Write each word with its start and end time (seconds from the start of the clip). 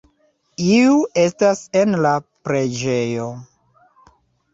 Iu 0.67 0.95
estas 1.23 1.61
en 1.81 1.97
la 2.05 2.13
preĝejo. 2.47 3.29